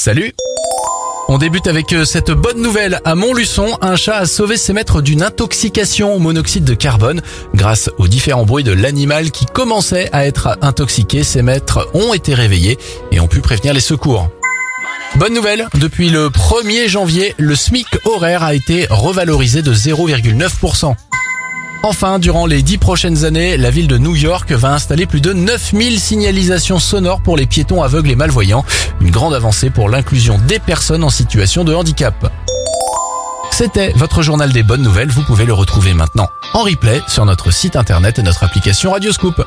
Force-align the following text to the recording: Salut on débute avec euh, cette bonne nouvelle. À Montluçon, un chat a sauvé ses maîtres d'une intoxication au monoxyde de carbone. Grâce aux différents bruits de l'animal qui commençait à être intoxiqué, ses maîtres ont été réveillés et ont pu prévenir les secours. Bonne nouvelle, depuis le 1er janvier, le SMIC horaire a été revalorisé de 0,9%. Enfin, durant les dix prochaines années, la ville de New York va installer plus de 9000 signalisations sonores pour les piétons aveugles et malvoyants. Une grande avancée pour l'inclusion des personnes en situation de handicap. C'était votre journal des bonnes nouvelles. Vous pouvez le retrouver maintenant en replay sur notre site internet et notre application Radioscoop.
Salut 0.00 0.32
on 1.28 1.36
débute 1.36 1.66
avec 1.66 1.92
euh, 1.92 2.04
cette 2.06 2.30
bonne 2.30 2.60
nouvelle. 2.60 3.00
À 3.04 3.14
Montluçon, 3.14 3.78
un 3.82 3.96
chat 3.96 4.16
a 4.16 4.26
sauvé 4.26 4.56
ses 4.56 4.72
maîtres 4.72 5.02
d'une 5.02 5.22
intoxication 5.22 6.14
au 6.14 6.18
monoxyde 6.18 6.64
de 6.64 6.72
carbone. 6.72 7.20
Grâce 7.54 7.90
aux 7.98 8.08
différents 8.08 8.46
bruits 8.46 8.64
de 8.64 8.72
l'animal 8.72 9.30
qui 9.30 9.44
commençait 9.44 10.08
à 10.12 10.26
être 10.26 10.58
intoxiqué, 10.62 11.22
ses 11.22 11.42
maîtres 11.42 11.88
ont 11.92 12.14
été 12.14 12.34
réveillés 12.34 12.78
et 13.12 13.20
ont 13.20 13.28
pu 13.28 13.42
prévenir 13.42 13.74
les 13.74 13.80
secours. 13.80 14.28
Bonne 15.16 15.34
nouvelle, 15.34 15.68
depuis 15.74 16.08
le 16.08 16.30
1er 16.30 16.88
janvier, 16.88 17.34
le 17.36 17.54
SMIC 17.54 17.86
horaire 18.06 18.42
a 18.42 18.54
été 18.54 18.86
revalorisé 18.88 19.60
de 19.60 19.74
0,9%. 19.74 20.94
Enfin, 21.82 22.18
durant 22.18 22.44
les 22.44 22.62
dix 22.62 22.76
prochaines 22.76 23.24
années, 23.24 23.56
la 23.56 23.70
ville 23.70 23.88
de 23.88 23.96
New 23.96 24.14
York 24.14 24.52
va 24.52 24.74
installer 24.74 25.06
plus 25.06 25.22
de 25.22 25.32
9000 25.32 25.98
signalisations 25.98 26.78
sonores 26.78 27.22
pour 27.22 27.38
les 27.38 27.46
piétons 27.46 27.82
aveugles 27.82 28.10
et 28.10 28.16
malvoyants. 28.16 28.66
Une 29.00 29.10
grande 29.10 29.32
avancée 29.32 29.70
pour 29.70 29.88
l'inclusion 29.88 30.38
des 30.46 30.58
personnes 30.58 31.04
en 31.04 31.10
situation 31.10 31.64
de 31.64 31.74
handicap. 31.74 32.30
C'était 33.50 33.92
votre 33.96 34.20
journal 34.20 34.52
des 34.52 34.62
bonnes 34.62 34.82
nouvelles. 34.82 35.10
Vous 35.10 35.22
pouvez 35.22 35.46
le 35.46 35.54
retrouver 35.54 35.94
maintenant 35.94 36.28
en 36.52 36.62
replay 36.64 37.00
sur 37.08 37.24
notre 37.24 37.50
site 37.50 37.76
internet 37.76 38.18
et 38.18 38.22
notre 38.22 38.44
application 38.44 38.92
Radioscoop. 38.92 39.42